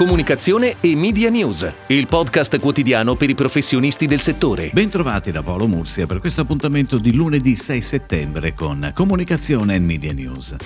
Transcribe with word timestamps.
Comunicazione 0.00 0.76
e 0.80 0.96
Media 0.96 1.28
News, 1.28 1.70
il 1.88 2.06
podcast 2.06 2.58
quotidiano 2.58 3.16
per 3.16 3.28
i 3.28 3.34
professionisti 3.34 4.06
del 4.06 4.20
settore. 4.20 4.70
Bentrovati 4.72 5.30
da 5.30 5.42
Paolo 5.42 5.68
Mursia 5.68 6.06
per 6.06 6.20
questo 6.20 6.40
appuntamento 6.40 6.96
di 6.96 7.12
lunedì 7.12 7.54
6 7.54 7.80
settembre 7.82 8.54
con 8.54 8.92
Comunicazione 8.94 9.74
e 9.74 9.78
Media 9.78 10.14
News. 10.14 10.56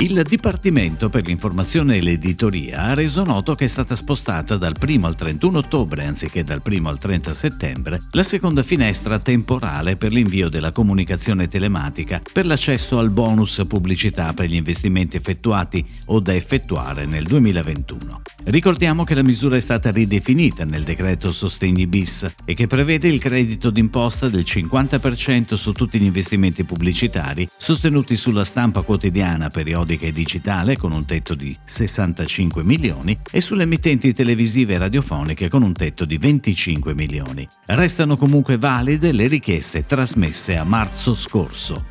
Il 0.00 0.20
Dipartimento 0.28 1.08
per 1.08 1.24
l'informazione 1.24 1.96
e 1.96 2.02
l'editoria 2.02 2.82
ha 2.82 2.94
reso 2.94 3.22
noto 3.22 3.54
che 3.54 3.64
è 3.64 3.68
stata 3.68 3.94
spostata 3.94 4.56
dal 4.56 4.74
1 4.78 5.06
al 5.06 5.14
31 5.14 5.58
ottobre 5.58 6.04
anziché 6.04 6.42
dal 6.42 6.60
1 6.62 6.88
al 6.88 6.98
30 6.98 7.32
settembre 7.32 8.00
la 8.10 8.22
seconda 8.22 8.62
finestra 8.62 9.20
temporale 9.20 9.96
per 9.96 10.10
l'invio 10.10 10.48
della 10.48 10.72
comunicazione 10.72 11.46
telematica 11.46 12.20
per 12.30 12.44
l'accesso 12.44 12.98
al 12.98 13.10
bonus 13.10 13.64
pubblicità 13.66 14.34
per 14.34 14.48
gli 14.48 14.56
investimenti 14.56 15.16
effettuati 15.16 15.82
o 16.06 16.20
da 16.20 16.34
effettuare 16.34 17.06
nel 17.06 17.24
2021. 17.24 18.22
Ricordiamo 18.56 19.04
che 19.04 19.14
la 19.14 19.22
misura 19.22 19.56
è 19.56 19.60
stata 19.60 19.90
ridefinita 19.90 20.64
nel 20.64 20.82
decreto 20.82 21.30
Sostegni 21.30 21.86
bis 21.86 22.26
e 22.46 22.54
che 22.54 22.66
prevede 22.66 23.06
il 23.06 23.20
credito 23.20 23.68
d'imposta 23.68 24.30
del 24.30 24.46
50% 24.48 25.52
su 25.56 25.72
tutti 25.72 25.98
gli 25.98 26.04
investimenti 26.04 26.64
pubblicitari 26.64 27.46
sostenuti 27.54 28.16
sulla 28.16 28.44
stampa 28.44 28.80
quotidiana 28.80 29.50
periodica 29.50 30.06
e 30.06 30.12
digitale 30.12 30.78
con 30.78 30.92
un 30.92 31.04
tetto 31.04 31.34
di 31.34 31.54
65 31.62 32.64
milioni 32.64 33.18
e 33.30 33.42
sulle 33.42 33.64
emittenti 33.64 34.14
televisive 34.14 34.72
e 34.72 34.78
radiofoniche 34.78 35.50
con 35.50 35.62
un 35.62 35.74
tetto 35.74 36.06
di 36.06 36.16
25 36.16 36.94
milioni. 36.94 37.46
Restano 37.66 38.16
comunque 38.16 38.56
valide 38.56 39.12
le 39.12 39.26
richieste 39.26 39.84
trasmesse 39.84 40.56
a 40.56 40.64
marzo 40.64 41.14
scorso. 41.14 41.84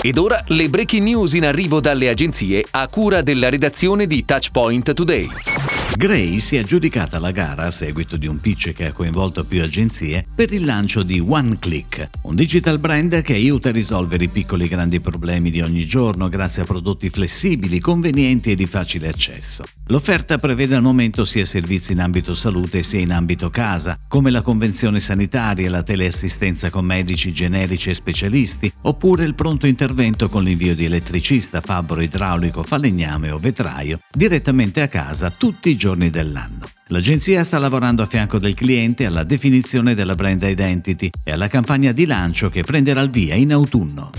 Ed 0.00 0.18
ora 0.18 0.42
le 0.48 0.68
breaking 0.68 1.04
news 1.04 1.34
in 1.34 1.44
arrivo 1.44 1.78
dalle 1.78 2.08
agenzie 2.08 2.64
a 2.72 2.88
cura 2.88 3.22
della 3.22 3.48
redazione 3.48 4.08
di 4.08 4.24
Touchpoint 4.24 4.92
Today. 4.92 5.83
Gray 5.96 6.40
si 6.40 6.56
è 6.56 6.58
aggiudicata 6.58 7.20
la 7.20 7.30
gara 7.30 7.66
a 7.66 7.70
seguito 7.70 8.16
di 8.16 8.26
un 8.26 8.40
pitch 8.40 8.72
che 8.72 8.86
ha 8.86 8.92
coinvolto 8.92 9.44
più 9.44 9.62
agenzie 9.62 10.26
per 10.34 10.52
il 10.52 10.64
lancio 10.64 11.04
di 11.04 11.20
OneClick, 11.20 12.10
un 12.22 12.34
digital 12.34 12.80
brand 12.80 13.22
che 13.22 13.34
aiuta 13.34 13.68
a 13.68 13.72
risolvere 13.72 14.24
i 14.24 14.28
piccoli 14.28 14.64
e 14.64 14.68
grandi 14.68 14.98
problemi 14.98 15.52
di 15.52 15.60
ogni 15.60 15.86
giorno 15.86 16.28
grazie 16.28 16.62
a 16.62 16.64
prodotti 16.64 17.10
flessibili, 17.10 17.78
convenienti 17.78 18.50
e 18.50 18.54
di 18.56 18.66
facile 18.66 19.06
accesso. 19.06 19.62
L'offerta 19.86 20.36
prevede 20.38 20.74
al 20.74 20.82
momento 20.82 21.24
sia 21.24 21.44
servizi 21.44 21.92
in 21.92 22.00
ambito 22.00 22.34
salute 22.34 22.82
sia 22.82 23.00
in 23.00 23.12
ambito 23.12 23.48
casa, 23.48 23.96
come 24.08 24.32
la 24.32 24.42
convenzione 24.42 24.98
sanitaria, 24.98 25.70
la 25.70 25.84
teleassistenza 25.84 26.70
con 26.70 26.84
medici 26.84 27.32
generici 27.32 27.90
e 27.90 27.94
specialisti, 27.94 28.70
oppure 28.82 29.24
il 29.24 29.36
pronto 29.36 29.68
intervento 29.68 30.28
con 30.28 30.42
l'invio 30.42 30.74
di 30.74 30.86
elettricista, 30.86 31.60
fabbro 31.60 32.00
idraulico, 32.00 32.64
falegname 32.64 33.30
o 33.30 33.38
vetraio 33.38 34.00
direttamente 34.10 34.82
a 34.82 34.88
casa 34.88 35.30
tutti 35.30 35.70
i 35.70 35.76
giorni 35.76 35.82
giorni 35.84 36.08
dell'anno. 36.08 36.66
L'agenzia 36.86 37.44
sta 37.44 37.58
lavorando 37.58 38.00
a 38.02 38.06
fianco 38.06 38.38
del 38.38 38.54
cliente 38.54 39.04
alla 39.04 39.22
definizione 39.22 39.94
della 39.94 40.14
brand 40.14 40.40
identity 40.42 41.10
e 41.22 41.30
alla 41.30 41.48
campagna 41.48 41.92
di 41.92 42.06
lancio 42.06 42.48
che 42.48 42.62
prenderà 42.62 43.02
il 43.02 43.10
via 43.10 43.34
in 43.34 43.52
autunno. 43.52 44.10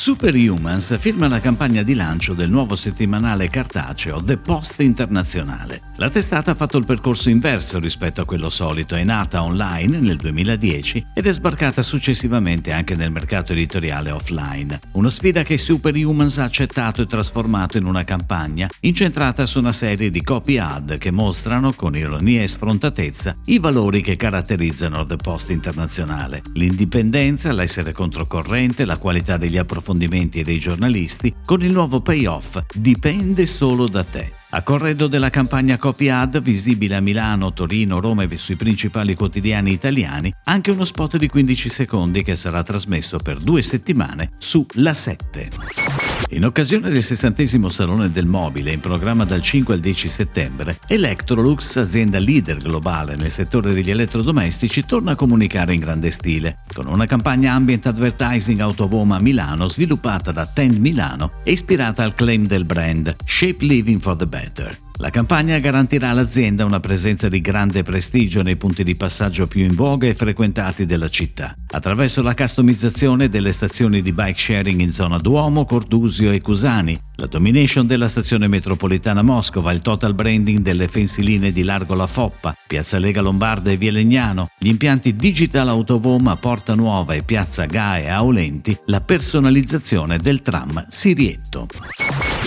Superhumans 0.00 0.98
firma 0.98 1.28
la 1.28 1.40
campagna 1.40 1.82
di 1.82 1.92
lancio 1.92 2.32
del 2.32 2.48
nuovo 2.48 2.74
settimanale 2.74 3.50
cartaceo 3.50 4.22
The 4.22 4.38
Post 4.38 4.80
Internazionale. 4.80 5.82
La 5.96 6.08
testata 6.08 6.52
ha 6.52 6.54
fatto 6.54 6.78
il 6.78 6.86
percorso 6.86 7.28
inverso 7.28 7.78
rispetto 7.78 8.22
a 8.22 8.24
quello 8.24 8.48
solito, 8.48 8.94
è 8.94 9.04
nata 9.04 9.42
online 9.42 10.00
nel 10.00 10.16
2010 10.16 11.08
ed 11.12 11.26
è 11.26 11.32
sbarcata 11.34 11.82
successivamente 11.82 12.72
anche 12.72 12.94
nel 12.94 13.12
mercato 13.12 13.52
editoriale 13.52 14.10
offline. 14.10 14.80
Una 14.92 15.10
sfida 15.10 15.42
che 15.42 15.58
Superhumans 15.58 16.38
ha 16.38 16.44
accettato 16.44 17.02
e 17.02 17.06
trasformato 17.06 17.76
in 17.76 17.84
una 17.84 18.02
campagna 18.02 18.70
incentrata 18.80 19.44
su 19.44 19.58
una 19.58 19.72
serie 19.72 20.10
di 20.10 20.22
copy 20.22 20.56
ad 20.56 20.96
che 20.96 21.10
mostrano, 21.10 21.74
con 21.74 21.94
ironia 21.94 22.40
e 22.40 22.48
sfrontatezza, 22.48 23.36
i 23.44 23.58
valori 23.58 24.00
che 24.00 24.16
caratterizzano 24.16 25.04
The 25.04 25.16
Post 25.16 25.50
Internazionale. 25.50 26.40
L'indipendenza, 26.54 27.52
l'essere 27.52 27.92
controcorrente, 27.92 28.86
la 28.86 28.96
qualità 28.96 29.36
degli 29.36 29.58
approfondimenti 29.58 29.88
approfondimenti 29.90 30.42
dei 30.42 30.58
giornalisti, 30.58 31.34
con 31.44 31.62
il 31.62 31.72
nuovo 31.72 32.00
payoff 32.00 32.58
Dipende 32.74 33.46
solo 33.46 33.88
da 33.88 34.04
te. 34.04 34.32
A 34.50 34.62
corredo 34.62 35.06
della 35.06 35.30
campagna 35.30 35.78
Copy 35.78 36.08
Ad, 36.08 36.40
visibile 36.40 36.96
a 36.96 37.00
Milano, 37.00 37.52
Torino, 37.52 38.00
Roma 38.00 38.24
e 38.24 38.38
sui 38.38 38.56
principali 38.56 39.14
quotidiani 39.14 39.70
italiani, 39.70 40.32
anche 40.44 40.70
uno 40.70 40.84
spot 40.84 41.16
di 41.16 41.28
15 41.28 41.68
secondi 41.68 42.22
che 42.22 42.34
sarà 42.34 42.62
trasmesso 42.62 43.18
per 43.18 43.38
due 43.38 43.62
settimane 43.62 44.32
su 44.38 44.64
La 44.74 44.94
7. 44.94 45.99
In 46.32 46.44
occasione 46.44 46.90
del 46.90 47.02
sessantesimo 47.02 47.68
Salone 47.68 48.12
del 48.12 48.26
Mobile 48.26 48.70
in 48.70 48.78
programma 48.78 49.24
dal 49.24 49.42
5 49.42 49.74
al 49.74 49.80
10 49.80 50.08
settembre, 50.08 50.78
Electrolux, 50.86 51.74
azienda 51.74 52.20
leader 52.20 52.58
globale 52.58 53.16
nel 53.16 53.32
settore 53.32 53.72
degli 53.72 53.90
elettrodomestici, 53.90 54.86
torna 54.86 55.12
a 55.12 55.16
comunicare 55.16 55.74
in 55.74 55.80
grande 55.80 56.12
stile, 56.12 56.58
con 56.72 56.86
una 56.86 57.06
campagna 57.06 57.54
ambient 57.54 57.86
advertising 57.86 58.60
out 58.60 58.78
of 58.78 58.92
home 58.92 59.16
a 59.16 59.20
Milano 59.20 59.68
sviluppata 59.68 60.30
da 60.30 60.46
Tend 60.46 60.76
Milano 60.76 61.32
e 61.42 61.50
ispirata 61.50 62.04
al 62.04 62.14
claim 62.14 62.46
del 62.46 62.64
brand 62.64 63.16
Shape 63.24 63.64
Living 63.64 64.00
for 64.00 64.14
the 64.14 64.26
Better. 64.28 64.89
La 65.00 65.08
campagna 65.08 65.58
garantirà 65.60 66.10
all'azienda 66.10 66.66
una 66.66 66.78
presenza 66.78 67.30
di 67.30 67.40
grande 67.40 67.82
prestigio 67.82 68.42
nei 68.42 68.56
punti 68.56 68.84
di 68.84 68.96
passaggio 68.96 69.46
più 69.46 69.64
in 69.64 69.74
voga 69.74 70.06
e 70.06 70.12
frequentati 70.12 70.84
della 70.84 71.08
città, 71.08 71.54
attraverso 71.70 72.20
la 72.20 72.34
customizzazione 72.34 73.30
delle 73.30 73.50
stazioni 73.50 74.02
di 74.02 74.12
bike 74.12 74.38
sharing 74.38 74.78
in 74.78 74.92
zona 74.92 75.16
Duomo, 75.16 75.64
Cordusio 75.64 76.32
e 76.32 76.42
Cusani, 76.42 77.00
la 77.20 77.26
domination 77.26 77.86
della 77.86 78.08
stazione 78.08 78.48
metropolitana 78.48 79.22
Moscova, 79.22 79.72
il 79.72 79.82
total 79.82 80.14
branding 80.14 80.60
delle 80.60 80.88
fensiline 80.88 81.52
di 81.52 81.62
Largo 81.62 81.94
La 81.94 82.06
Foppa, 82.06 82.56
Piazza 82.66 82.98
Lega 82.98 83.20
Lombarda 83.20 83.70
e 83.70 83.76
Via 83.76 83.92
Legnano, 83.92 84.48
gli 84.58 84.68
impianti 84.68 85.14
Digital 85.14 85.68
Autovom 85.68 86.26
a 86.28 86.36
Porta 86.36 86.74
Nuova 86.74 87.12
e 87.12 87.22
Piazza 87.22 87.66
Gae 87.66 88.08
Aulenti, 88.08 88.76
la 88.86 89.02
personalizzazione 89.02 90.16
del 90.16 90.40
tram 90.40 90.86
Sirietto. 90.88 91.68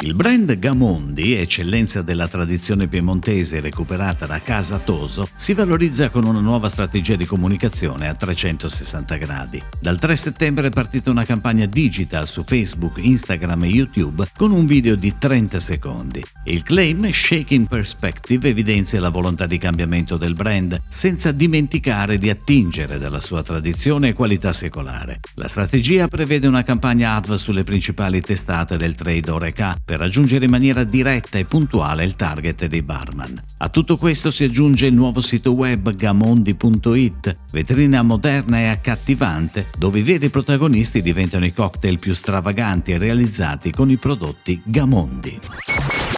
Il 0.03 0.15
brand 0.15 0.57
Gamondi, 0.59 1.33
eccellenza 1.35 2.01
della 2.01 2.27
tradizione 2.27 2.89
piemontese 2.89 3.61
recuperata 3.61 4.25
da 4.25 4.41
Casa 4.41 4.77
Toso, 4.77 5.29
si 5.33 5.53
valorizza 5.53 6.09
con 6.09 6.25
una 6.25 6.41
nuova 6.41 6.67
strategia 6.67 7.15
di 7.15 7.25
comunicazione 7.25 8.09
a 8.09 8.13
360 8.13 9.15
gradi. 9.15 9.63
Dal 9.79 9.99
3 9.99 10.15
settembre 10.17 10.67
è 10.67 10.71
partita 10.71 11.09
una 11.09 11.23
campagna 11.23 11.67
digital 11.67 12.27
su 12.27 12.43
Facebook, 12.43 12.97
Instagram 12.97 13.63
e 13.63 13.67
YouTube 13.67 14.27
con 14.35 14.51
un 14.51 14.62
video 14.65 14.95
di 14.95 15.15
30 15.17 15.59
secondi. 15.59 16.23
Il 16.45 16.63
claim 16.63 17.09
Shaking 17.11 17.67
Perspective 17.67 18.49
evidenzia 18.49 18.99
la 18.99 19.09
volontà 19.09 19.45
di 19.45 19.57
cambiamento 19.57 20.17
del 20.17 20.33
brand 20.33 20.81
senza 20.87 21.31
dimenticare 21.31 22.17
di 22.17 22.29
attingere 22.29 22.97
dalla 22.97 23.19
sua 23.19 23.43
tradizione 23.43 24.09
e 24.09 24.13
qualità 24.13 24.53
secolare. 24.53 25.19
La 25.35 25.47
strategia 25.47 26.07
prevede 26.07 26.47
una 26.47 26.63
campagna 26.63 27.15
ADV 27.15 27.33
sulle 27.35 27.63
principali 27.63 28.21
testate 28.21 28.77
del 28.77 28.95
trade 28.95 29.31
Oreca 29.31 29.75
per 29.83 29.99
raggiungere 29.99 30.45
in 30.45 30.51
maniera 30.51 30.83
diretta 30.83 31.37
e 31.37 31.45
puntuale 31.45 32.03
il 32.03 32.15
target 32.15 32.65
dei 32.65 32.81
barman. 32.81 33.41
A 33.57 33.69
tutto 33.69 33.97
questo 33.97 34.31
si 34.31 34.43
aggiunge 34.43 34.87
il 34.87 34.93
nuovo 34.93 35.21
sito 35.21 35.53
web 35.53 35.93
gamondi.it, 35.95 37.37
vetrina 37.51 38.01
moderna 38.03 38.59
e 38.59 38.67
accattivante, 38.67 39.67
dove 39.77 39.99
i 39.99 40.03
veri 40.03 40.29
protagonisti 40.29 41.01
diventano 41.01 41.45
i 41.45 41.53
cocktail 41.53 41.99
più 41.99 42.13
stravaganti 42.13 42.97
realizzati 42.97 43.71
con 43.71 43.89
i 43.89 43.97
prodotti 43.97 44.52
Gamondi. 44.65 45.39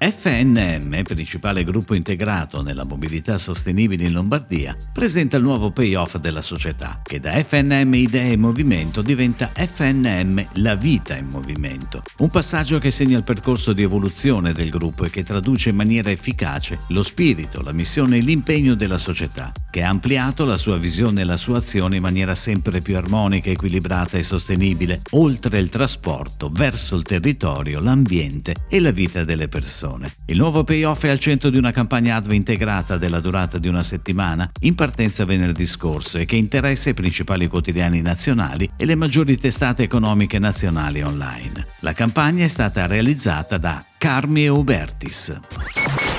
FNM, 0.07 1.01
principale 1.01 1.63
gruppo 1.63 1.95
integrato 1.95 2.61
nella 2.61 2.83
mobilità 2.83 3.39
sostenibile 3.39 4.03
in 4.03 4.11
Lombardia, 4.11 4.77
presenta 4.93 5.37
il 5.37 5.41
nuovo 5.41 5.71
payoff 5.71 6.17
della 6.17 6.43
società, 6.43 6.99
che 7.01 7.19
da 7.19 7.31
FNM 7.31 7.91
Idee 7.91 8.33
in 8.33 8.39
Movimento 8.39 9.01
diventa 9.01 9.49
FNM 9.55 10.45
La 10.57 10.75
Vita 10.75 11.17
in 11.17 11.25
Movimento, 11.25 12.03
un 12.19 12.27
passaggio 12.27 12.77
che 12.77 12.91
segna 12.91 13.17
il 13.17 13.23
percorso 13.23 13.73
di 13.73 13.81
evoluzione 13.81 14.53
del 14.53 14.69
gruppo 14.69 15.05
e 15.05 15.09
che 15.09 15.23
traduce 15.23 15.69
in 15.69 15.75
maniera 15.75 16.11
efficace 16.11 16.77
lo 16.89 17.01
spirito, 17.01 17.63
la 17.63 17.71
missione 17.71 18.17
e 18.17 18.21
l'impegno 18.21 18.75
della 18.75 18.99
società, 18.99 19.51
che 19.71 19.81
ha 19.81 19.89
ampliato 19.89 20.45
la 20.45 20.57
sua 20.57 20.77
visione 20.77 21.21
e 21.21 21.25
la 21.25 21.35
sua 21.35 21.57
azione 21.57 21.95
in 21.95 22.03
maniera 22.03 22.35
sempre 22.35 22.79
più 22.79 22.95
armonica, 22.95 23.49
equilibrata 23.49 24.19
e 24.19 24.23
sostenibile, 24.23 25.01
oltre 25.11 25.57
il 25.57 25.69
trasporto, 25.69 26.51
verso 26.53 26.95
il 26.95 27.01
territorio, 27.01 27.79
l'ambiente 27.79 28.53
e 28.69 28.79
la 28.79 28.91
vita 28.91 29.23
delle 29.23 29.47
persone 29.47 29.93
persone. 29.95 30.13
Il 30.25 30.37
nuovo 30.37 30.63
payoff 30.63 31.05
è 31.05 31.09
al 31.09 31.19
centro 31.19 31.49
di 31.49 31.57
una 31.57 31.71
campagna 31.71 32.15
ADV 32.15 32.31
integrata 32.33 32.97
della 32.97 33.19
durata 33.19 33.57
di 33.57 33.67
una 33.67 33.83
settimana, 33.83 34.49
in 34.61 34.75
partenza 34.75 35.25
venerdì 35.25 35.65
scorso 35.65 36.17
e 36.17 36.25
che 36.25 36.35
interessa 36.35 36.89
i 36.89 36.93
principali 36.93 37.47
quotidiani 37.47 38.01
nazionali 38.01 38.69
e 38.77 38.85
le 38.85 38.95
maggiori 38.95 39.37
testate 39.37 39.83
economiche 39.83 40.39
nazionali 40.39 41.01
online. 41.01 41.67
La 41.79 41.93
campagna 41.93 42.43
è 42.43 42.47
stata 42.47 42.85
realizzata 42.85 43.57
da 43.57 43.83
Carmi 43.97 44.45
e 44.45 44.49
Ubertis. 44.49 45.39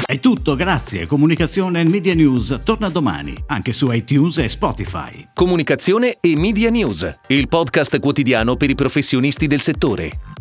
È 0.05 0.21
tutto, 0.21 0.55
grazie. 0.55 1.07
Comunicazione 1.07 1.81
e 1.81 1.85
Media 1.85 2.15
News 2.15 2.61
torna 2.65 2.89
domani, 2.89 3.35
anche 3.49 3.73
su 3.73 3.91
iTunes 3.91 4.39
e 4.39 4.49
Spotify. 4.49 5.27
Comunicazione 5.35 6.19
e 6.21 6.37
Media 6.37 6.71
News, 6.71 7.17
il 7.29 7.49
podcast 7.49 7.99
quotidiano 7.99 8.57
per 8.57 8.71
i 8.71 8.75
professionisti 8.75 9.47
del 9.47 9.61
settore. 9.61 10.37